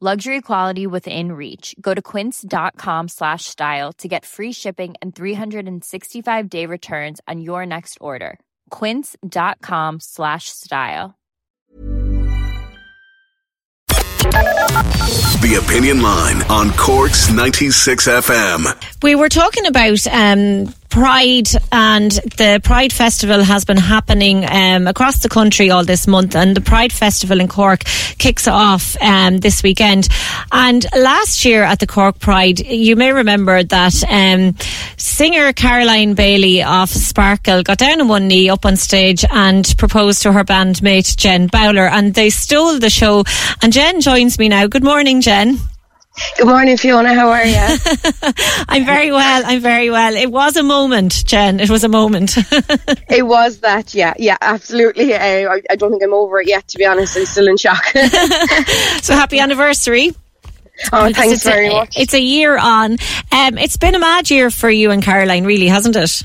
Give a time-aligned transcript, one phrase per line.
[0.00, 1.74] Luxury quality within reach.
[1.80, 7.66] Go to quince.com slash style to get free shipping and 365 day returns on your
[7.66, 8.38] next order.
[8.70, 11.18] Quince.com slash style.
[15.40, 19.02] The Opinion Line on Cork's 96 FM.
[19.02, 25.20] We were talking about um, Pride and the Pride Festival has been happening um, across
[25.20, 27.84] the country all this month, and the Pride Festival in Cork
[28.18, 30.08] kicks off um, this weekend.
[30.50, 34.56] And last year at the Cork Pride, you may remember that um,
[34.96, 40.22] singer Caroline Bailey of Sparkle got down on one knee up on stage and proposed
[40.22, 43.22] to her bandmate Jen Bowler, and they stole the show.
[43.62, 44.66] And Jen joins me now.
[44.66, 45.60] Good morning, Jen.
[46.36, 47.14] Good morning, Fiona.
[47.14, 47.56] How are you?
[48.68, 49.42] I'm very well.
[49.44, 50.14] I'm very well.
[50.14, 51.60] It was a moment, Jen.
[51.60, 52.36] It was a moment.
[53.08, 55.14] it was that, yeah, yeah, absolutely.
[55.14, 57.16] Uh, I, I don't think I'm over it yet, to be honest.
[57.16, 57.84] I'm still in shock.
[59.02, 60.14] so happy anniversary.
[60.92, 61.98] Oh, thanks very a, much.
[61.98, 62.92] It's a year on.
[63.32, 66.22] Um, it's been a mad year for you and Caroline, really, hasn't it?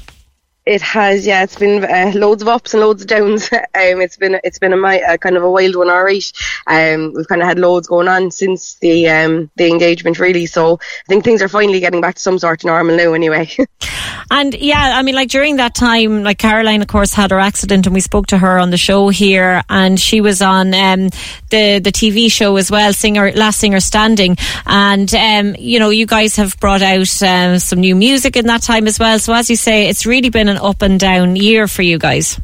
[0.65, 1.43] It has, yeah.
[1.43, 3.51] It's been uh, loads of ups and loads of downs.
[3.53, 6.31] um, it's been it's been a, a, kind of a wild one, all right.
[6.67, 10.45] Um, we've kind of had loads going on since the um, the engagement, really.
[10.45, 13.49] So I think things are finally getting back to some sort of normal now, anyway.
[14.31, 17.85] and yeah, I mean, like during that time, like Caroline, of course, had her accident,
[17.85, 21.09] and we spoke to her on the show here, and she was on um,
[21.53, 26.07] the the TV show as well, singer Last Singer Standing, and um, you know, you
[26.07, 29.19] guys have brought out um, some new music in that time as well.
[29.19, 32.39] So as you say, it's really been an up and down year for you guys.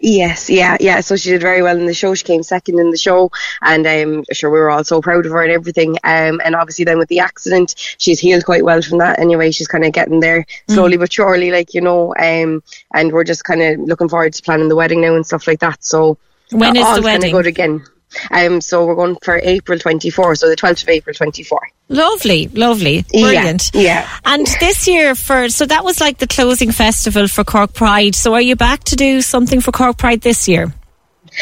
[0.00, 1.00] Yes, yeah, yeah.
[1.00, 2.14] So she did very well in the show.
[2.14, 5.32] She came second in the show, and um, sure we were all so proud of
[5.32, 5.90] her and everything.
[6.02, 9.20] Um, and obviously then with the accident, she's healed quite well from that.
[9.20, 11.00] Anyway, she's kind of getting there slowly mm.
[11.00, 12.14] but surely, like you know.
[12.18, 15.46] Um, and we're just kind of looking forward to planning the wedding now and stuff
[15.46, 15.84] like that.
[15.84, 16.18] So
[16.50, 17.32] when is the wedding?
[17.32, 17.84] Good again.
[18.30, 21.60] Um, so we're going for April 24, so the 12th of April 24.
[21.88, 23.70] Lovely, lovely, brilliant.
[23.74, 24.18] Yeah, yeah.
[24.24, 28.14] And this year for so that was like the closing festival for Cork Pride.
[28.14, 30.72] So are you back to do something for Cork Pride this year?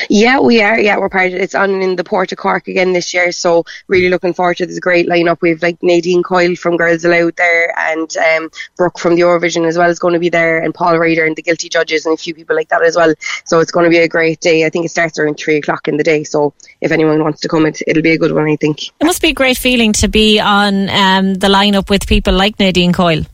[0.08, 0.78] Yeah, we are.
[0.78, 1.40] Yeah, we're part of it.
[1.40, 3.32] It's on in the Port of Cork again this year.
[3.32, 5.38] So really looking forward to this great lineup.
[5.40, 9.76] We've like Nadine Coyle from Girls Aloud there and um, Brooke from the Eurovision as
[9.76, 12.16] well is going to be there and Paul Ryder and the Guilty Judges and a
[12.16, 13.14] few people like that as well.
[13.44, 14.64] So it's going to be a great day.
[14.64, 16.24] I think it starts around three o'clock in the day.
[16.24, 18.88] So if anyone wants to come, it, it'll be a good one, I think.
[18.88, 22.58] It must be a great feeling to be on um, the lineup with people like
[22.58, 23.24] Nadine Coyle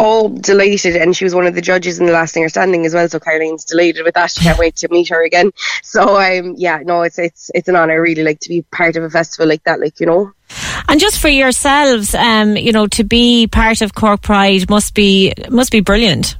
[0.00, 2.94] all delighted, and she was one of the judges in the last singer standing as
[2.94, 3.06] well.
[3.08, 4.30] So Caroline's delighted with that.
[4.30, 5.52] She can't wait to meet her again.
[5.82, 9.04] So um, yeah, no, it's it's it's an honour really, like to be part of
[9.04, 10.32] a festival like that, like you know.
[10.88, 15.34] And just for yourselves, um, you know, to be part of Cork Pride must be
[15.50, 16.36] must be brilliant.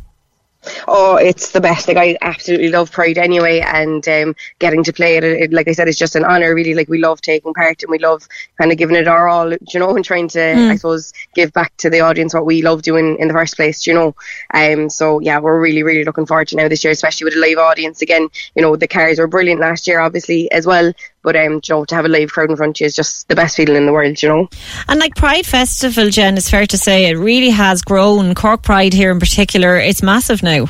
[0.86, 1.88] Oh, it's the best.
[1.88, 5.72] Like I absolutely love Pride anyway, and um, getting to play it, it, like I
[5.72, 6.54] said, it's just an honor.
[6.54, 8.26] Really, like we love taking part, and we love
[8.58, 10.70] kind of giving it our all, you know, and trying to, mm.
[10.70, 13.86] I suppose, give back to the audience what we love doing in the first place,
[13.86, 14.14] you know.
[14.52, 17.40] Um, so yeah, we're really, really looking forward to now this year, especially with a
[17.40, 18.28] live audience again.
[18.54, 20.92] You know, the cars were brilliant last year, obviously as well,
[21.22, 23.36] but um, know, to have a live crowd in front of you is just the
[23.36, 24.48] best feeling in the world, you know.
[24.88, 28.34] And like Pride Festival, Jen, it's fair to say it really has grown.
[28.34, 30.66] Cork Pride here in particular, it's massive now.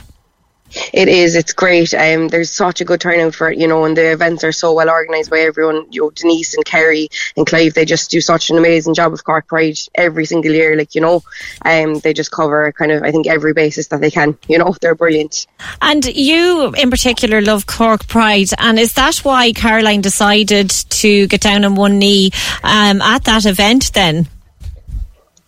[0.93, 1.35] It is.
[1.35, 1.93] It's great.
[1.95, 4.73] Um, there's such a good turnout for it, you know, and the events are so
[4.73, 5.87] well organised by everyone.
[5.91, 9.25] You know, Denise and Kerry and Clive, they just do such an amazing job of
[9.25, 10.77] Cork Pride every single year.
[10.77, 11.23] Like you know,
[11.65, 14.39] um, they just cover kind of I think every basis that they can.
[14.49, 15.47] You know, they're brilliant.
[15.83, 21.41] And you, in particular, love Cork Pride, and is that why Caroline decided to get
[21.41, 22.31] down on one knee
[22.63, 24.29] um, at that event then?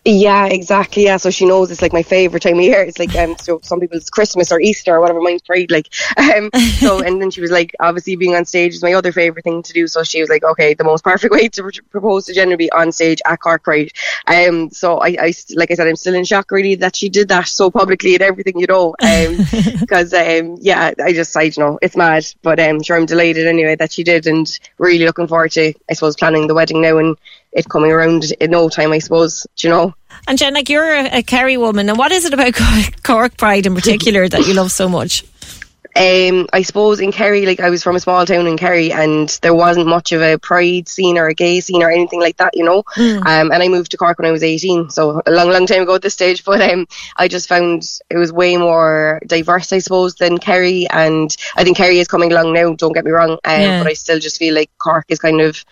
[0.05, 1.05] Yeah, exactly.
[1.05, 2.83] Yeah, so she knows it's like my favorite time of year.
[2.83, 5.21] It's like um, so some people it's Christmas or Easter or whatever.
[5.21, 6.49] Mine's Pride, like um.
[6.79, 9.63] So and then she was like, obviously being on stage is my other favorite thing
[9.63, 9.87] to do.
[9.87, 12.57] So she was like, okay, the most perfect way to pr- propose to Jen would
[12.57, 13.93] be on stage at Cork Pride.
[14.27, 17.29] Um, so I, I, like I said, I'm still in shock really that she did
[17.29, 18.95] that so publicly and everything, you know.
[19.01, 19.37] Um,
[19.79, 23.47] because um, yeah, I just I don't know, it's mad, but um, sure I'm delighted
[23.47, 24.47] anyway that she did, and
[24.77, 27.15] really looking forward to I suppose planning the wedding now and
[27.53, 29.45] it coming around in no time, I suppose.
[29.55, 29.93] Do you know?
[30.27, 32.53] And Jen, like you're a, a Kerry woman, and what is it about
[33.03, 35.23] Cork Pride in particular that you love so much?
[35.95, 39.29] Um, I suppose in Kerry, like I was from a small town in Kerry, and
[39.43, 42.57] there wasn't much of a pride scene or a gay scene or anything like that,
[42.57, 42.81] you know.
[42.95, 43.17] Mm.
[43.17, 45.83] Um, and I moved to Cork when I was 18, so a long, long time
[45.83, 46.43] ago at this stage.
[46.53, 50.87] But um, I just found it was way more diverse, I suppose, than Kerry.
[50.89, 52.73] And I think Kerry is coming along now.
[52.73, 53.79] Don't get me wrong, um, yeah.
[53.79, 55.63] but I still just feel like Cork is kind of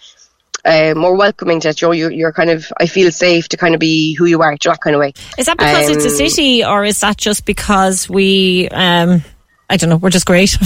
[0.65, 1.81] uh, more welcoming to it.
[1.81, 4.55] You you're, you're kind of, I feel safe to kind of be who you are,
[4.57, 5.13] that kind of way.
[5.37, 8.69] Is that because um, it's a um, city, or is that just because we?
[8.69, 9.23] Um,
[9.71, 9.95] I don't know.
[9.95, 10.57] We're just great.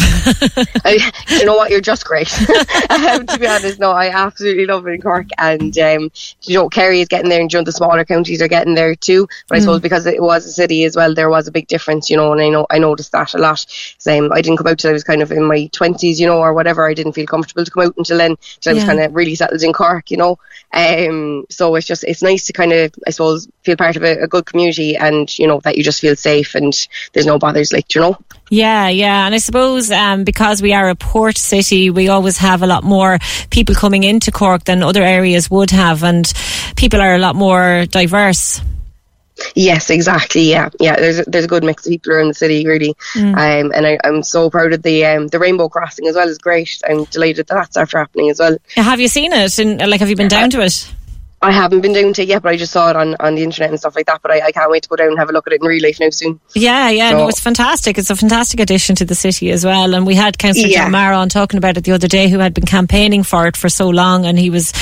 [0.83, 1.69] I, you know what?
[1.69, 2.27] You're just great.
[2.89, 6.11] um, to be honest, no, I absolutely love it in Cork, and um,
[6.41, 8.95] you know, Kerry is getting there, and you know, the smaller counties are getting there
[8.95, 9.27] too.
[9.47, 9.61] But I mm.
[9.61, 12.31] suppose because it was a city as well, there was a big difference, you know,
[12.31, 13.63] and I know I noticed that a lot.
[13.99, 16.39] Same, I didn't come out till I was kind of in my twenties, you know,
[16.39, 16.89] or whatever.
[16.89, 18.71] I didn't feel comfortable to come out until then, until yeah.
[18.71, 20.39] I was kind of really settled in Cork, you know.
[20.73, 24.23] Um, so it's just it's nice to kind of I suppose feel part of a,
[24.23, 26.73] a good community, and you know that you just feel safe and
[27.13, 28.17] there's no bothers, like you know.
[28.49, 29.25] Yeah, yeah.
[29.25, 32.83] And I suppose um, because we are a port city, we always have a lot
[32.83, 33.17] more
[33.49, 36.31] people coming into Cork than other areas would have, and
[36.75, 38.61] people are a lot more diverse.
[39.53, 40.43] Yes, exactly.
[40.43, 40.95] Yeah, yeah.
[40.95, 43.33] There's a, there's a good mix of people around the city, really, mm.
[43.33, 46.29] um, and I, am so proud of the um, the rainbow crossing as well.
[46.29, 46.81] is great.
[46.87, 48.57] I'm delighted that that's after happening as well.
[48.75, 49.59] Have you seen it?
[49.59, 50.89] And like, have you been down to it?
[51.41, 53.43] I haven't been down to it yet, but I just saw it on, on the
[53.43, 54.21] internet and stuff like that.
[54.21, 55.67] But I, I can't wait to go down and have a look at it in
[55.67, 56.39] real life now soon.
[56.55, 57.17] Yeah, yeah, so.
[57.17, 57.97] no, it's fantastic.
[57.97, 59.93] It's a fantastic addition to the city as well.
[59.93, 60.83] And we had Councillor yeah.
[60.83, 63.57] John Mara on talking about it the other day, who had been campaigning for it
[63.57, 64.73] for so long, and he was,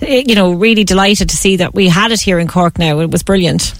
[0.00, 3.00] eh, you know, really delighted to see that we had it here in Cork now.
[3.00, 3.74] It was brilliant.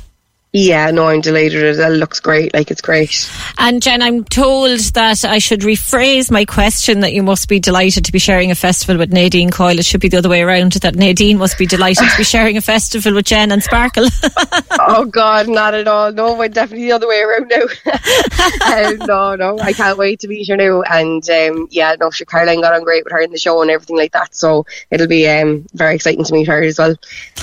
[0.55, 1.79] Yeah, no, I'm delighted.
[1.79, 2.53] It looks great.
[2.53, 3.31] Like it's great.
[3.57, 8.05] And Jen, I'm told that I should rephrase my question that you must be delighted
[8.05, 9.79] to be sharing a festival with Nadine Coyle.
[9.79, 10.73] It should be the other way around.
[10.73, 14.09] That Nadine must be delighted to be sharing a festival with Jen and Sparkle.
[14.73, 16.13] oh God, not at all.
[16.13, 18.91] No, we're definitely the other way around now.
[18.91, 20.83] um, no, no, I can't wait to meet her now.
[20.83, 23.71] And um, yeah, no, sure, Caroline got on great with her in the show and
[23.71, 24.35] everything like that.
[24.35, 26.95] So it'll be um, very exciting to meet her as well.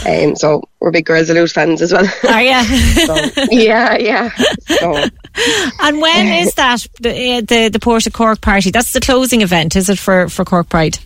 [0.05, 2.07] Um, so we're big Girls Aloud fans as well.
[2.29, 2.98] Are you?
[3.05, 4.29] So, yeah, yeah.
[4.65, 5.03] So.
[5.81, 8.71] And when is that the, uh, the the Port of Cork party?
[8.71, 10.99] That's the closing event, is it for for Cork Pride?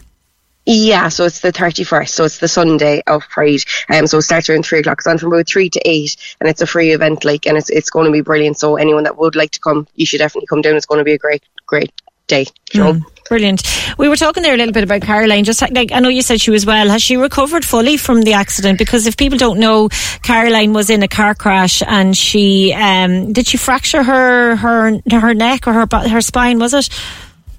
[0.66, 3.60] Yeah, so it's the 31st, so it's the Sunday of Pride.
[3.90, 5.00] Um, so it starts around 3 o'clock.
[5.00, 7.70] It's on from about 3 to 8, and it's a free event, like, and it's,
[7.70, 8.58] it's going to be brilliant.
[8.58, 10.78] So anyone that would like to come, you should definitely come down.
[10.78, 11.92] It's going to be a great, great
[12.28, 12.46] day.
[12.72, 13.64] Mm, brilliant.
[13.98, 15.44] We were talking there a little bit about Caroline.
[15.44, 16.90] Just like I know you said she was well.
[16.90, 18.78] Has she recovered fully from the accident?
[18.78, 19.90] Because if people don't know,
[20.22, 25.34] Caroline was in a car crash and she um, did she fracture her her her
[25.34, 26.60] neck or her her spine?
[26.60, 26.90] Was it?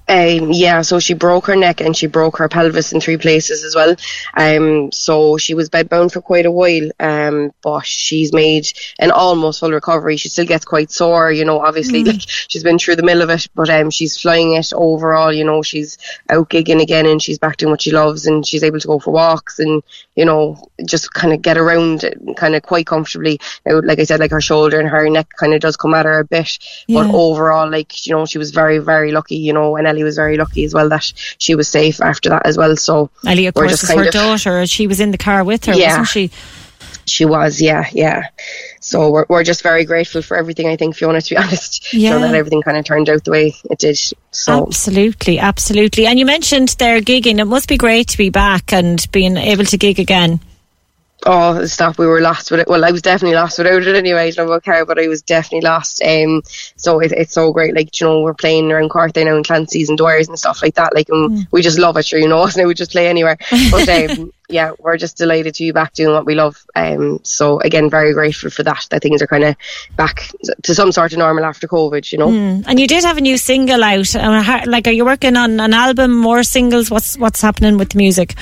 [0.07, 3.63] Um, yeah, so she broke her neck and she broke her pelvis in three places
[3.63, 3.95] as well.
[4.35, 8.67] Um, so she was bedbound for quite a while, um, but she's made
[8.99, 10.17] an almost full recovery.
[10.17, 12.07] She still gets quite sore, you know, obviously, mm.
[12.13, 15.43] like she's been through the middle of it, but um, she's flying it overall, you
[15.43, 15.97] know, she's
[16.29, 18.99] out gigging again and she's back doing what she loves and she's able to go
[18.99, 19.81] for walks and,
[20.15, 22.05] you know, just kind of get around
[22.37, 23.39] kind of quite comfortably.
[23.65, 26.05] Now, like I said, like her shoulder and her neck kind of does come at
[26.05, 27.01] her a bit, yeah.
[27.01, 30.15] but overall, like, you know, she was very, very lucky, you know, and Ellie was
[30.15, 32.75] very lucky as well that she was safe after that as well.
[32.75, 34.67] So Ellie, of course, is her of, daughter.
[34.67, 36.31] She was in the car with her, yeah, wasn't she?
[37.05, 38.29] She was, yeah, yeah.
[38.79, 40.67] So we're, we're just very grateful for everything.
[40.67, 42.11] I think Fiona, to be honest, yeah.
[42.11, 43.97] so that everything kind of turned out the way it did.
[44.31, 46.07] So absolutely, absolutely.
[46.07, 47.39] And you mentioned their gigging.
[47.39, 50.39] It must be great to be back and being able to gig again
[51.25, 52.67] oh, stop, we were lost with it.
[52.67, 54.27] Well, I was definitely lost without it anyway.
[54.27, 56.01] I don't know about but I was definitely lost.
[56.03, 56.43] Um,
[56.75, 57.75] so it, it's so great.
[57.75, 60.93] Like, you know, we're playing around Cork in Clancy's and Dwyer's and stuff like that.
[60.93, 61.47] Like, mm.
[61.51, 63.37] we just love it, sure, you know, now we just play anywhere.
[63.71, 63.89] But,
[64.19, 66.63] um, yeah, we're just delighted to be back doing what we love.
[66.75, 68.85] Um, so again, very grateful for that.
[68.91, 69.55] That things are kind of
[69.95, 70.29] back
[70.63, 72.27] to some sort of normal after COVID, you know.
[72.27, 72.65] Mm.
[72.67, 74.13] And you did have a new single out.
[74.67, 76.91] Like, are you working on an album, more singles?
[76.91, 78.35] What's what's happening with the music?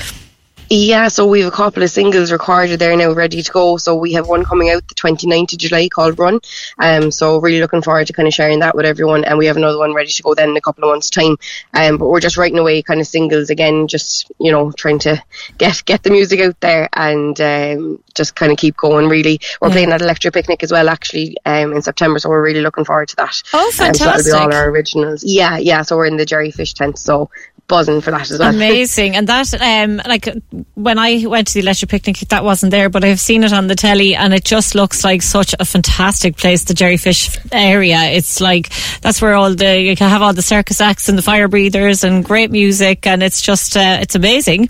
[0.75, 3.77] Yeah, so we have a couple of singles recorded there now, ready to go.
[3.77, 6.39] So we have one coming out the 29th of July called Run.
[6.79, 9.23] Um, so really looking forward to kind of sharing that with everyone.
[9.23, 11.37] And we have another one ready to go then in a couple of months' time.
[11.75, 15.23] Um, but we're just writing away kind of singles again, just you know trying to
[15.59, 19.09] get get the music out there and um, just kind of keep going.
[19.09, 19.73] Really, we're yeah.
[19.73, 22.17] playing at Electric Picnic as well, actually, um, in September.
[22.17, 23.43] So we're really looking forward to that.
[23.53, 24.07] Oh, fantastic!
[24.07, 25.23] Um, so that'll be all our originals.
[25.23, 25.83] Yeah, yeah.
[25.83, 26.97] So we're in the Jellyfish tent.
[26.97, 27.29] So
[27.67, 28.53] buzzing for that as well.
[28.53, 29.15] Amazing.
[29.15, 30.27] And that, um, like
[30.75, 33.67] when I went to the Electric Picnic, that wasn't there, but I've seen it on
[33.67, 38.01] the telly and it just looks like such a fantastic place, the Jellyfish area.
[38.03, 38.69] It's like,
[39.01, 42.03] that's where all the, you can have all the circus acts and the fire breathers
[42.03, 44.69] and great music and it's just, uh, it's amazing.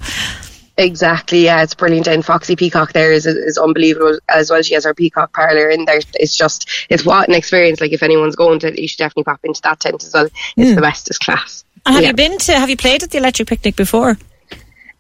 [0.76, 2.08] Exactly, yeah, it's brilliant.
[2.08, 4.64] And Foxy Peacock there is is unbelievable as well.
[4.64, 6.00] She has her Peacock parlour in there.
[6.16, 7.80] It's just, it's what an experience.
[7.80, 10.30] Like if anyone's going to, you should definitely pop into that tent as well.
[10.58, 10.76] It's mm.
[10.76, 11.64] the bestest class.
[11.86, 12.10] And have yeah.
[12.10, 12.54] you been to?
[12.54, 14.18] Have you played at the Electric Picnic before?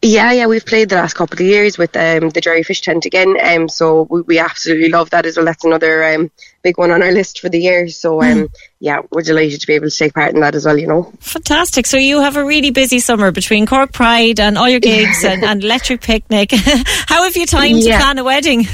[0.01, 3.37] Yeah, yeah, we've played the last couple of years with um, the Jellyfish tent again,
[3.41, 5.45] um, so we, we absolutely love that as well.
[5.45, 6.29] That's another um,
[6.63, 7.87] big one on our list for the year.
[7.89, 8.55] So um, mm.
[8.79, 10.77] yeah, we're delighted to be able to take part in that as well.
[10.77, 11.85] You know, fantastic.
[11.85, 15.43] So you have a really busy summer between Cork Pride and all your gigs and,
[15.45, 16.51] and, Electric Picnic.
[16.55, 17.97] How have you time yeah.
[17.97, 18.59] to plan a wedding?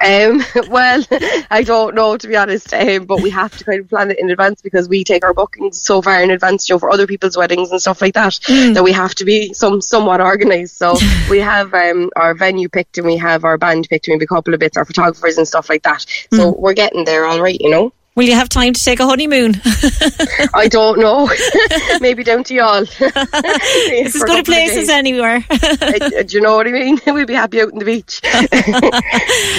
[0.00, 1.04] um, well,
[1.50, 4.18] I don't know to be honest, um, but we have to kind of plan it
[4.18, 7.06] in advance because we take our bookings so far in advance, you know, for other
[7.06, 8.32] people's weddings and stuff like that.
[8.46, 8.74] Mm.
[8.74, 10.96] That we have to be some somewhat organised so
[11.30, 14.22] we have um, our venue picked and we have our band picked and we have
[14.22, 16.04] a couple of bits, our photographers and stuff like that.
[16.32, 16.58] So mm.
[16.58, 17.92] we're getting there all right, you know.
[18.16, 19.60] Will you have time to take a honeymoon?
[20.54, 21.28] I don't know.
[22.00, 22.88] Maybe down to Youghal.
[23.00, 25.44] it's as good a place as anywhere.
[25.50, 26.98] uh, do you know what I mean?
[27.06, 28.22] We'd be happy out on the beach.
[28.22, 28.50] but,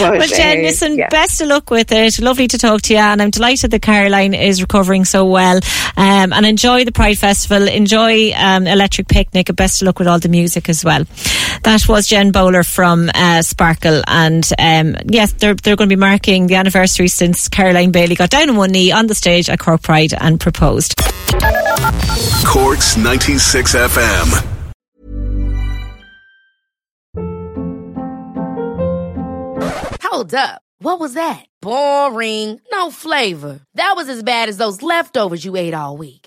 [0.02, 1.08] well, Jen, uh, listen, yeah.
[1.10, 2.20] best of luck with it.
[2.20, 5.58] Lovely to talk to you, and I'm delighted that Caroline is recovering so well.
[5.96, 7.68] Um, and enjoy the Pride Festival.
[7.68, 11.04] Enjoy um, Electric Picnic, and best of luck with all the music as well.
[11.62, 16.00] That was Jen Bowler from uh, Sparkle, and um, yes, they're they're going to be
[16.00, 19.50] marking the anniversary since Caroline Bailey got down down on one knee on the stage
[19.50, 20.96] at Cork Pride and proposed.
[22.46, 24.54] Cork's 96 FM.
[30.04, 30.62] Hold up.
[30.80, 31.46] What was that?
[31.62, 32.62] Boring.
[32.72, 33.60] No flavor.
[33.76, 36.27] That was as bad as those leftovers you ate all week.